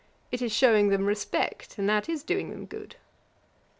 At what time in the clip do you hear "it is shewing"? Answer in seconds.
0.31-0.89